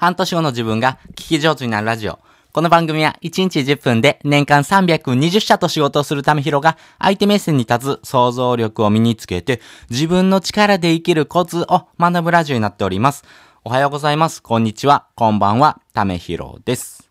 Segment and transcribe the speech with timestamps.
[0.00, 2.20] 半年後の自分が聞き上手になるラジオ。
[2.52, 9.60] この番組は1日10分で年間320社と仕事をするためひろが相手目線に立つ想像力を身につけて
[9.90, 13.24] 自分の力で生きるコツを学ぶラジオになっております。
[13.62, 14.42] おはようございます。
[14.42, 15.06] こんにちは。
[15.16, 15.82] こんばんは。
[15.92, 17.09] ためひろです。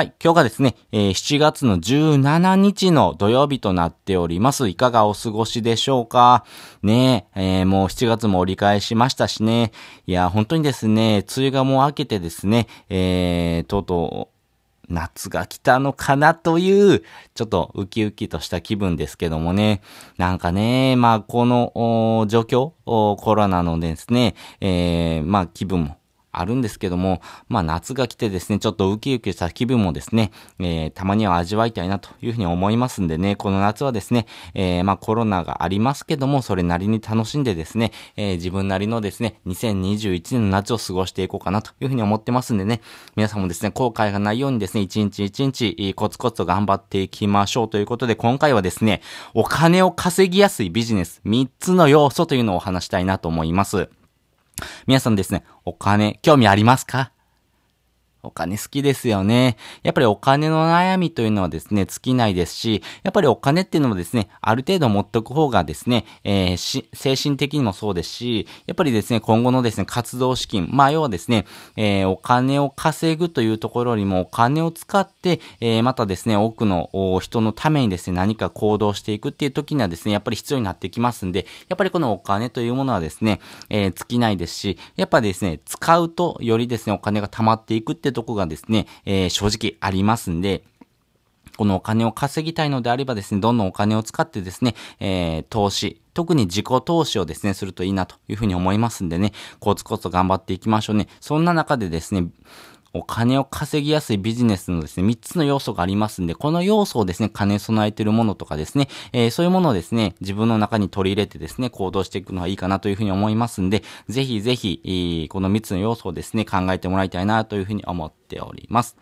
[0.00, 0.14] はい。
[0.18, 4.66] 今日がですね、えー、7月の17日の土曜日となっております。
[4.66, 6.46] いかがお過ごしでしょうか？
[6.82, 9.72] ねえ、ー、もう7月も折り返しましたしね。
[10.06, 14.30] いや、本当にですね、梅雨がもう明けてですね、えー、とうと
[14.88, 17.02] う、夏が来たのかなという、
[17.34, 19.82] ちょっとウキウキとした気分ですけどもね。
[20.16, 25.99] なんかね、まあ、この状況、コロナのですね、えー、まあ、気分も
[26.32, 42.80] あるんですけども、まあ夏が来てですね、ちょっとウキウキした気分もですね、えー、たまには味わいたいなというふうに思いますんでね、この夏はですね、えー、まあコロナがありますけども、それなりに楽しんでですね、えー、自分なりのですね、2021年の夏を過ごしていこうかなというふうに思ってますんでね、
[43.16, 49.02] 皆さんもですね、後悔がないようにですね、一日一日コツコツと頑張っていきましょうということで、今回はですね、
[49.34, 53.90] お金を稼ぎやすいビジネス3つの要素というのをお話したいなと思います。
[54.86, 57.12] 皆さんですね、お金、興味ありますか？
[58.22, 59.56] お金好きですよね。
[59.82, 71.46] やっぱりお金の悩みというのはですね、尽きないですし、やっぱりお金っていうのもですね、ある程度持っとく方がですね、えー、精神的にもそうですし、やっぱりですね、今後のですね、活動資金、まあ要はですね、
[71.76, 76.90] えー、お金を稼ぐというところよりもお金を使って、えー、またですね、多くの
[77.22, 90.62] 人のためにですね、何か行動していくっていう時にはですね、やっぱり必要になってきますんで、やっぱりこのお金というものはですね、えー、尽きないですし、やっぱですね、使うとよりですね、お金が溜まっていくってってとこがですね、えー、正直ありますんで、
[91.56, 101.08] このお金を稼ぎたいのであればですね、どんどんお金を使ってですね、えー、投資、特に自己投資をですね、するといいなというふうに思いますんでね、コツコツ頑張っていきましょうね。
[101.20, 102.28] そんな中でですね、
[102.92, 118.96] お金を稼ぎやすいビジネスのですね、3つの要素がありますんで、この要素をですね、兼ね備えているものとかですね、えー、そういうものをですね、自分の中に取り入れてですね、行動していくのはいいかなというふうに思いますんで、ぜひぜひ、この3つの要素をですね、考えてもらいたいなというふうに思っております。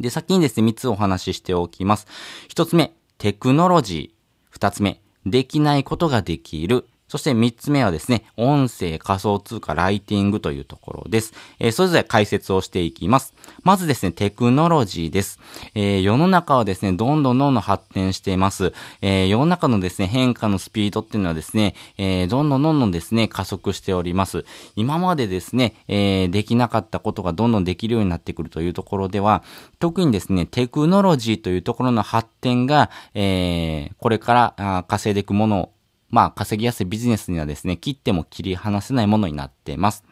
[0.00, 2.06] で、先にですね、3つお話ししておきます。
[2.48, 4.58] 1つ目、テクノロジー。
[4.58, 6.86] 2つ目、できないことができる。
[7.14, 11.32] そして3つ目はですね、音声仮想通貨ライティングというところです。
[11.60, 13.34] えー、それぞれ解説をしていきます。
[13.62, 15.38] まずですね、テクノロジーです。
[15.76, 18.72] えー、世の中はですね、どんどんどんどん発展しています。
[19.00, 24.44] えー、世の中のですね、変化のスピードっていうのはですね、えどんどんどんどんですね、加速しております。
[24.74, 29.44] 今までですね、えできなかったことがどんどんできるようになってくるというところでは、
[29.78, 35.70] 特にですね、テクノロジーというところの発展が、えこれから稼いでいくもの
[36.14, 40.04] まあ、稼ぎやすいビジネスにはですね、切っても切り離せないものになっています。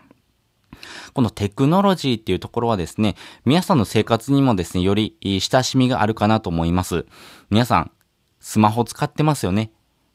[1.14, 3.14] このテクノロジーっていうところはですね、
[3.44, 7.06] 皆さんの生活にもですね、より親しみがあるかなと思います。
[7.50, 7.92] 皆さん、
[8.40, 9.70] スマホ使ってますよね。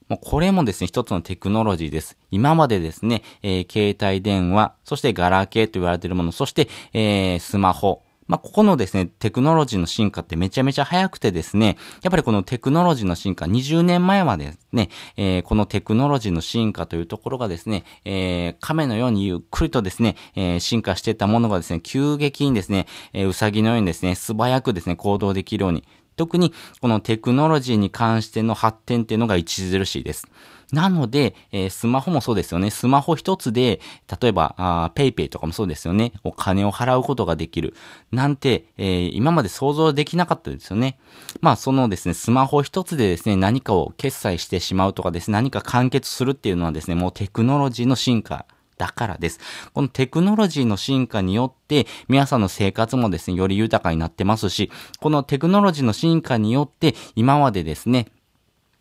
[0.09, 2.17] もうこれもですね、一つのテクノロジーです。
[2.31, 25.85] 今までですね、えー、携帯電話、そしてガラケーと言われているもの、そして、えー、スマホ、まあ、ここのですね、テクノロジーの進化ってめちゃめちゃ早くてですね、やっぱりこのテクノロジーの進化、20年前までですね、えー、このテクノロジーの進化というところがですね、えー、亀のようにゆっくりとですね、えー、進化していったものがですね、急激にですね、えー、うさぎのようにですね、素早くですね、行動できるように、
[26.17, 26.51] 特に
[26.81, 30.27] このテクノロジーに関しての発展っていうのが著しいです。
[30.71, 32.69] なので、えー、スマホもそうですよね。
[32.71, 33.79] スマホ一つで、
[34.21, 36.11] 例えば、あ PayPay とかもそうですよね。
[36.23, 37.73] お金を払うことができる。
[38.11, 40.99] なんて、えー、今まで想像できなかったですよね。
[41.41, 48.45] まあ、そのですね、スマホ一つでですね、何かを決済してしまうとかですね、何か完結するっていうのはですね、もうテクノロジーの進化
[48.77, 49.39] だからです。
[49.73, 58.07] このテクノロジーの進化によって、皆さんの生活もですね、より豊かになってますし、このテクノロジーの進化によって、今までですね、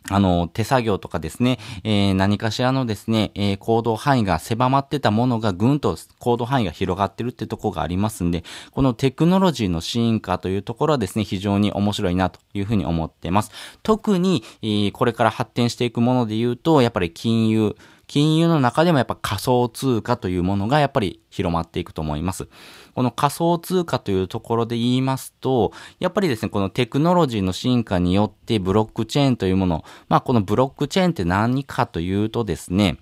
[0.09, 13.51] あの、手作業とかですね、えー、何かしらのですね、えー、行動範囲が狭まってたものがぐんと行動範囲が広がってるってとこがありますんで、このテクノロジーの進化というところはですね、非常に面白いなというふうに思ってます。
[13.83, 17.75] 特に、えー、これから発展していくもので言うと、やっぱり金融、
[18.07, 22.47] 金融の中でもやっぱ仮想通貨というものがやっぱり広まっていくと思います。
[22.95, 32.97] この仮想通貨というところで言いますと、やっぱりですね、このテクノロジーの進化によってブロックチェーンというもの、まあこのブロックチェーンって何かというとですね、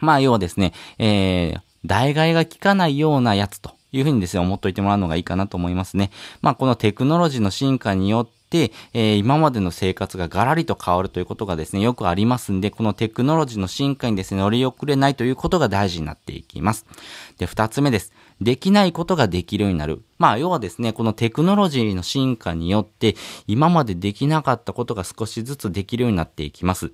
[0.00, 6.10] まあ要はですね、えー、代替が効かないようなやつというふうにですね、思っといてもらうのがいいかなと思いますね。
[6.42, 16.86] まあこのテクノロジーの進化によって、えー、今までの生活がガラリと変わるということがですね、よくありますんで、このテクノロジーの進化にですね、乗り遅れないということが大事になっていきます。
[17.38, 18.12] で、二つ目です。
[18.40, 20.02] できないことができるようになる。
[20.18, 23.16] まあ、要はですね、このテクノロジーの進化によって、
[23.46, 26.92] 今までできなかったことが少しずつできるようになっていきます。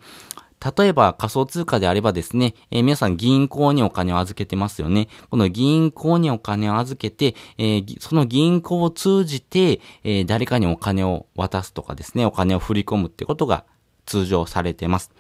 [0.77, 5.09] 例えば仮想通貨であればですね、えー、皆さん銀行にお金を預けてますよね。
[5.31, 13.65] この銀行にお金を預けて、えー、その銀行を通じて、え、誰かにお金を渡すとかですね、お金を振り込むってことが
[14.07, 15.11] 通常されてます。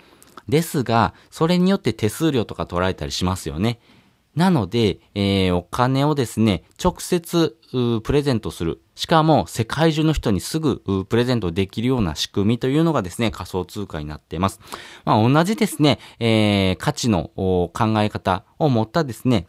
[0.49, 3.81] ですが、それによって手数料とか取られたりしますよね。
[4.37, 7.57] なので、えー、お金をですね、直接、
[8.03, 8.81] プレゼントする。
[8.95, 14.61] しかも、世界中の人にすぐ、プレゼントできるような仕組みというのがですね、仮想通貨になっています。
[15.05, 19.47] まあ、同じですね、えー、価値の考え方を持ったですね、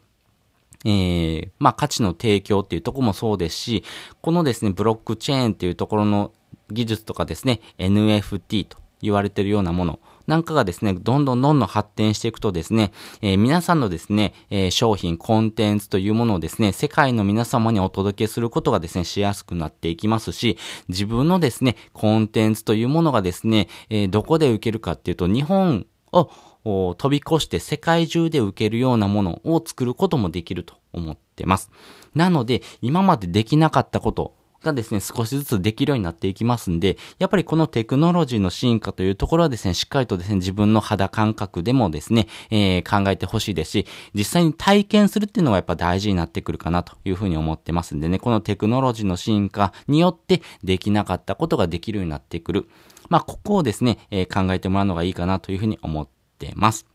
[0.86, 3.84] えー、まあ、価値の提供っていうとこもそうですし、
[4.22, 6.34] このですね、ブロックチェーンっていうところの
[6.72, 12.92] 技術とかですね、NFT と言われているようなもの、なんかがですね、どんどんどんどん発展していくとですね、
[13.22, 31.72] えー、皆さんのですね、えー、商品、コンテンツというものをですね、世界の皆様にお届けすることがですね、しやすくなっていきますし、自分のですね、コンテンツというものがですね、えー、どこで受けるかっていうと、日本を飛び越して世界中で受けるようなものを作ることもできると思ってます。
[32.16, 52.70] なので、今までできなかったこと、がですね、少しずつできるようになっていきますんで、やっぱりこのテクノロジーの進化というところはですね、しっかりとですね、自分の肌感覚でもですね、えー、考えてほしいですし、実際に体験するっていうのがやっぱ大事になってくるかなというふうに思ってますんでね、このテクノロジーの進化によってできなかったことができるようになってくる。
[53.10, 56.08] まあ、ここをですね、えー、考えてもらうのがいいかなというふうに思っ
[56.40, 56.88] てます。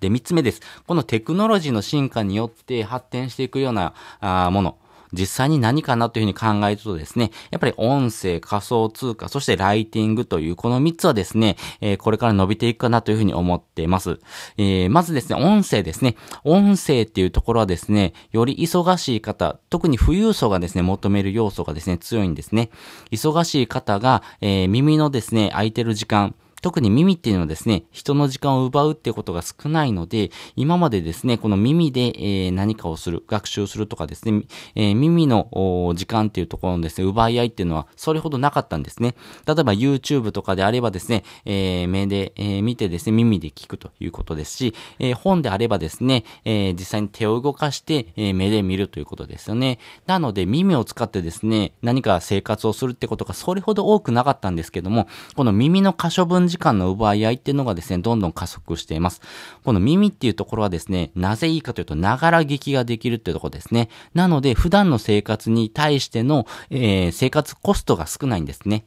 [0.00, 0.60] で、三つ目です。
[0.86, 4.78] このテクノロジーの進化によって発展していくようなあもの。
[5.12, 14.18] 実際に何かなというふうに考えるとですね、やっぱり音声、仮想通貨、そしてライティングというこの3つはですね、えー、これから伸びていくかなというふうに思っています。
[14.56, 16.16] えー、まずですね、音声ですね。
[16.44, 22.70] 音声っていうところはですね、より忙しい方、特に富裕層がですね、求める要素がですね、強いんですね。
[23.10, 26.34] 忙しい方が、えー、耳のですね、空いてる時間、
[26.66, 34.42] 特に耳っていうのはですね、人の時間を奪うっていうことが少ないので、今までですね、この耳で、え、何かをする、学習するとかですね、
[34.74, 35.48] え、耳の
[35.94, 39.14] 時間っていうところのですね、奪い合いっていうのはそれほどなかったんですね。
[39.46, 49.78] 例えば YouTube とかであればですね、え、目で、え見てですね、耳で聞くということですし、え本であればですね、え実際に手を動かして、え目で見るということですよね。
[50.08, 59.20] なので耳を使ってですね、何か生活をするってことがそれほど多くなかったんですけども、この耳の可処分時間の奪い合いっていうのがですね、どんどん加速しています。
[59.64, 63.88] この耳っていうところはですね、なぜいいかというと、ながら聞きができるっていうところですね。
[64.14, 68.84] なので、普段の生活に対しての、えー、生活コストが少ないんですね。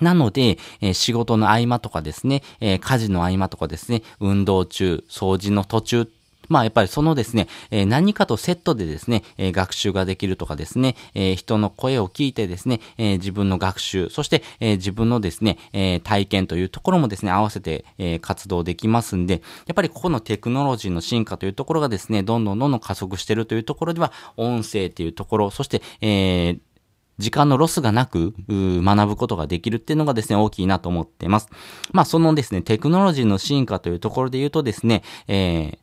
[0.00, 6.08] なので、えー、仕事の合間とかですね、えー、家事の合間とかですね、運動中、掃除の途中
[6.48, 26.58] まあやっぱりそのですね、え、何かとセットでですね、え、学習ができるとかですね、え、人の声を聞いてですね、え自分の学習、そして、え自分のですね、え体験というところもですね、合わせて、え活動できますんで、やっぱりここのテクノロジーの進化というところがですね、どんどんどんどん加速してるというところでは、音声っていうところ、そして、え
[27.18, 31.48] 時間のロスがなく、学ぶことができるっていうのがですね、大きいなと思っています。
[31.92, 35.78] まあ、そのですね、テクノロジーの進化というところで言うとですね、えー、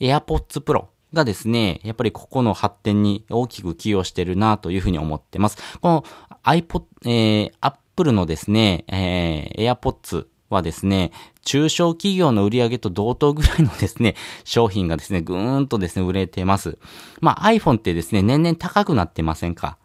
[0.00, 5.58] AirPods Pro がですね、やっぱりここの発展に大きく寄与してるなというふうに思ってます。
[5.80, 6.04] この
[6.42, 16.78] iPod、えー、Apple のですね、えー、AirPods はですね、中小企業の売り上げと同等ぐらいのですね、商品がですね、ぐーんとですね、売れてます。
[17.20, 19.78] まあ iPhone ってですね、年々高くなってませんか？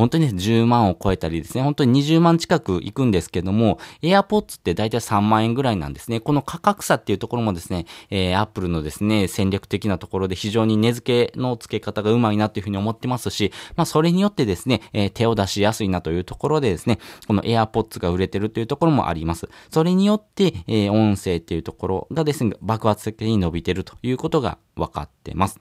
[0.00, 6.20] 本当にね、10万を超えたりですね、本当に20万近く行くんですけども、AirPods って大体3万円ぐらいなんですね。
[6.20, 19.50] この価格差っていうところもですね、えー、Apple のですね、戦略的なところで非常に値付けの付け方がうまいなというふうに思ってますし、まあそれによってですね、えー、手を出しやすいなというところでですね、この AirPods が売れてるというところもあります。
[19.70, 25.60] それによって、えー、音声っていうところがですね、爆発的に伸びてるということが分かってます。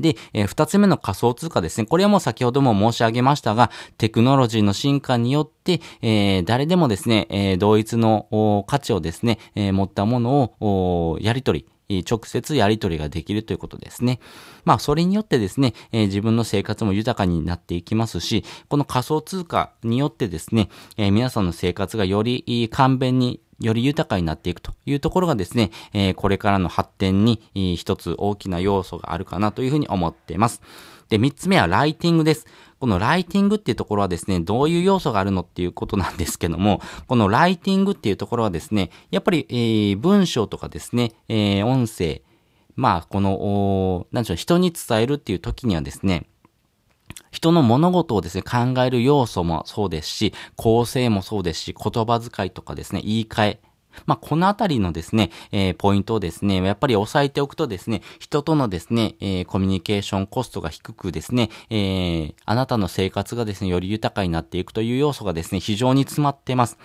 [0.00, 1.86] で、えー、二つ目の仮想通貨ですね。
[1.86, 14.20] これはもう先ほども申し上げましたが、テクノロジーの進化によって、えー、誰でもですね、えー、同一の価値をですね、えー、持ったものをやり取り、直接やり取りができるということですね。
[14.64, 27.42] まあ、それによってですね、えー、自分の生活も豊かになっていきますし、この仮想通貨によってですね、えー、皆さんの生活がより簡便により豊かになっていくというところがですね、え、これからの発展に
[27.76, 30.62] 一つ大きな要素があるかなというふうに思っています。
[31.10, 32.46] で、三つ目はライティングです。
[32.78, 42.22] このライティングっていうところはですね、どういう要素があるのっていうことなんですけども、このライティングっていうところはですね、やっぱり、えー、文章とかですね、えー、音声、
[42.76, 46.29] まあ、この、おなんでしょう、人に伝えるっていう時にはですね、
[47.30, 53.60] 人の物事をですね、考える要素もそうですし、構成もそうですし、言葉遣いとかですね、言い換え、
[54.06, 66.78] まあ、このあたりのですね、えー、ポイントをですね、やっぱり押さえておくとですね、人とのですね、えー、コミュニケーションコストが低くですね、えー、あなたの生活がですね、より豊かになっていくという要素がですね、非常に詰まっています。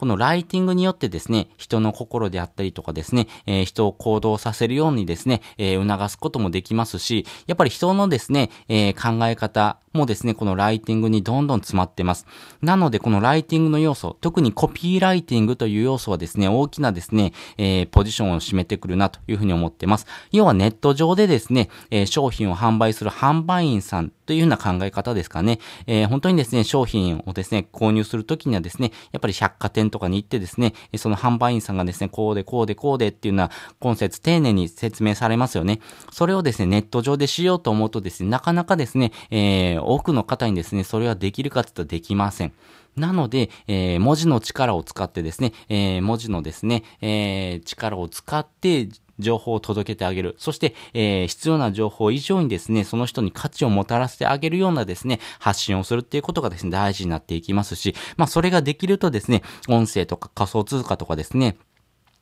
[0.00, 12.26] このライティングによってですね、人の心であったりとかですね、えー、人を行動させるようにですね、えー、促すこともできますし、やっぱり人のですね、えー、考え方もですね、このライティングにどんどん詰まってます。
[12.62, 20.06] なので、このライティングの要素、特にコピーライティングという要素はですね、大きなですね、えー、ポジションを占めてくるなというふうに思ってます。
[20.32, 25.58] 要はネット上でですね、えー、商品を販売する販売員さんというような考え方ですかね。
[25.88, 35.80] えー、本当にですね、商品をですね、購入するときにはですね、やっぱり百貨店とかに行ってですね、その販売員さんがですね、こうでこうでこうでっていうような今節丁寧に説明されますよね。
[36.12, 42.52] それをですね、ネット上でしようと思うとですね、なかなかですね、えー、多くの方にですね、それはできるかって言ったらできません。
[43.00, 48.88] なので、えー、文字の力を使ってですね、えー、文字のですね、えー、力を使って、
[49.20, 50.34] 情報を届けてあげる。
[50.38, 61.56] そして、えー、必要な情報以上にですね、その人に価値をもたらしてあげるようなですね、発信をするっていうことがですね、大事になっていきますし、まあ、それができるとですね、音声とか仮想通貨とかですね、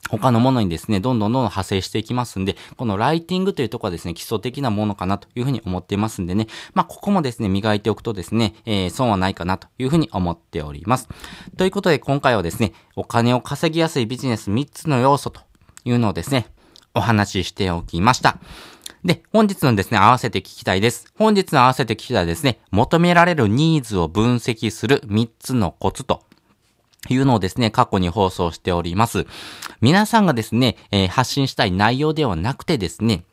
[0.08, 11.08] 他のものにですね、どんどんどんどん派生していきますんで、このライティングというところはですね、基礎的なものかなというふうに思っていますんでね、まあ、ここもですね、磨いておくとですね、えー、損はないかなというふうに思っております。
[11.56, 15.42] ということで、今回はですね、お金を稼ぎやすいビジネス3つの要素と
[15.84, 16.46] いうのをですね、
[16.94, 18.38] お話ししておきました。
[19.04, 21.12] で、本日のですね、合わせて聞きたいです。
[21.16, 26.22] 本日の合わせて聞きたいですね、求められるニーズを分析する3つのコツと
[27.08, 29.26] いうのをですね、過去に放送しております。
[29.80, 33.24] 皆さんがですね、えー、発信したい内容ではなくてですね、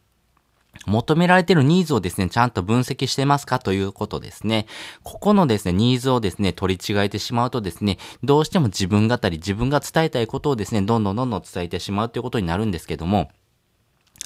[0.86, 4.68] 求められているニーズをですね、ちゃんと分析してますかということですね。
[5.04, 13.30] ここのですね、ニーズをですね、取り違えてしまうとですね、どうしても自分語り、自分が伝えたいことをですね、どんどんどんどん伝えてしまうということになるんですけども、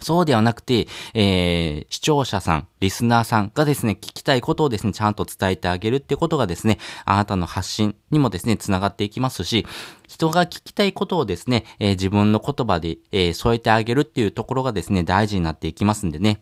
[0.04, 9.66] そうではなくて、えー、視聴者さん、リスナーさんがですね、聞きたいことをですね、ちゃんと伝えてあげるってことがですね、あなたの発信にもですね、つながっていきますし、
[10.08, 16.42] 人が聞きたいことをですね、えー、自分の言葉で、えー、添えてあげるっていうところがですね、大事になっていきますんでね。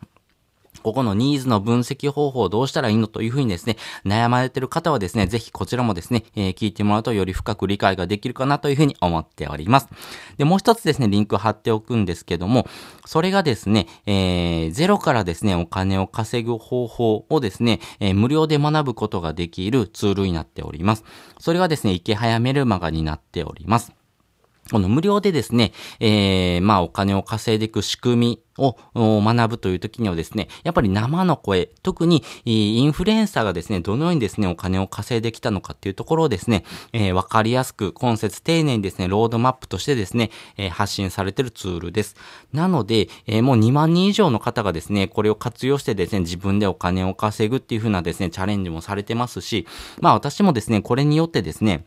[0.81, 9.87] ここのニーズの分析方法をどうしたらいいのというふうにですね、悩まれている方はですね、ぜひこちらもですね、えー、聞いてもらうとより深く理解ができるかなというふうに思っております。
[10.37, 12.67] で、もう一つですね、リンク貼っておくんですけども、
[13.05, 21.03] それがですね、えー、ゼロからですね、お金を稼ぐ方法をですね、えー、無料で学ぶことができるツールになっております。
[21.39, 23.96] それがですね、池早メルマガになっております。
[24.71, 42.15] この無料でですね、えー、まあお金を稼いでいく仕組みを学ぶという時にはですね、やっぱり生の声、特にインフルエンサーがですね、どのようにですね、お金を稼いできたのかっていうところをですね、えー、わかりやすく、今節丁寧にですね、ロードマップとしてですね、えー、発信されているツールです。
[42.51, 49.67] なので、えー、もう2万人以上の方がですね、これを活用してですね、自分でお金を稼ぐっていう風なですね、チャレンジもされてますし、
[50.01, 51.85] まあ私もですね、これによってですね、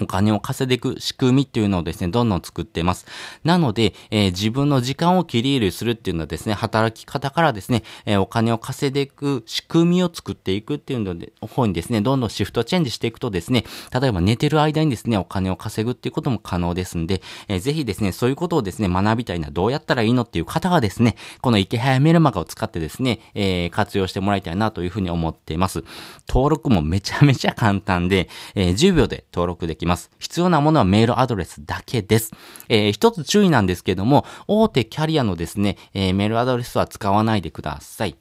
[0.00, 3.06] お金を稼いでいく仕組みっていうのをですね、どんどん作っています。
[3.44, 13.64] なので、えー、自分の時間を切り入れするっていうのはですね、働き方からですね、えー、お金を稼いでいく仕組みを作っていくっていうので、方にですね、どんどんシフトチェンジしていくとですね、
[13.98, 25.84] 例えば寝てる間にですね、お金を稼ぐっていうことも可能ですんで、えー、ぜひですね、そういうことをですね、学びたいな、どうやったらいいのっていう方はですね、この池早メルマガを使ってですね、えー、活用してもらいたいなというふうに思っています。
[26.28, 30.10] 登録もめちゃめちゃ簡単で、え、10秒で登録でききます。
[30.18, 32.32] 必要なものはメールアドレスだけです。
[32.68, 38.16] えー、一つ注意なんですけども、大手キャリアのですね、えー、メールアドレスは使わないでください。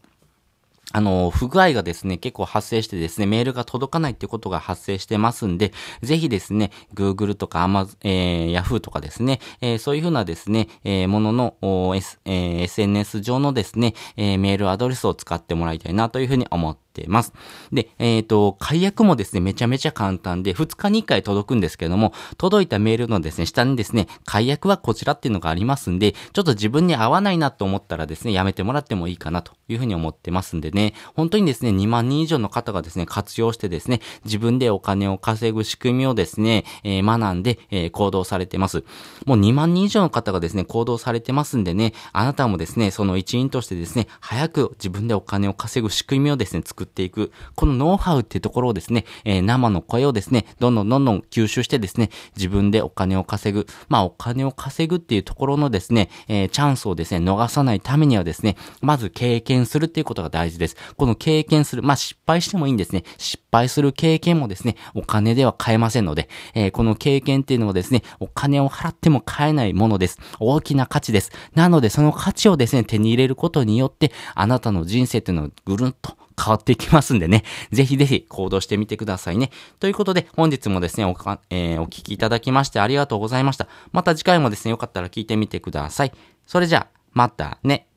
[0.96, 17.34] あの、不具合がですね、結構発生してですね、メールが届かないっていうことが発生してますんで、ぜひですね、Google とか Amazon、えー、Yahoo とかですね、えー、そういうふうなですね、えー、ものの、S えー、SNS 上のですね、えー、メールアドレスを使ってもらいたいなというふうに思っててます。
[17.72, 38.84] で、えっ、ー、と、解約もですね、めちゃめちゃ簡単で、2日に1回届くんですけども、届いたメールのですね、下にですね、解約はこちらっていうのがありますんで、ちょっと自分に合わないなと思ったらですね、やめてもらってもいいかなというふうに思ってますんでね、本当にですね、2万人以上の方がですね、活用してですね、自分でお金を稼ぐ仕組みをですね、えー、学んで、えー、行動されてます。
[39.26, 60.76] もう2万人以上の方がですね、行動されてますんでね、あなたもですね、その一員としてですね、早く自分でお金を稼ぐ仕組みをですね、作作っていく、このノウハウっていうところをですね、えー、生の声をですね、どんどんどんどん吸収してですね、自分でお金を稼ぐ、まあお金を稼ぐっていうところのですね、えー、チャンスをですね、逃さないためにはですね、まず経験するっていうことが大事です。
[60.98, 63.04] この経験する、まあ失敗してもいいんですね。
[63.18, 70.20] 失敗する経験もですね、お金では買えませんので、えー、この経験っていうのはですね、お金を払っても買えないものです。
[70.40, 71.32] 大きな価値です。
[71.56, 77.44] なので、その価値をですね、手に入れることによって、あなたの人生っていうのをぐるんと変わっていきますんでね。
[77.72, 79.52] ぜひぜひ行動してみてくださいね。
[79.80, 83.68] ということで、本日もですね、おか、えー、お聞きいただきましてありがとうございました。
[83.92, 86.12] また次回もですね、よかったら聞いてみてください。
[86.46, 87.88] それじゃあ、またね。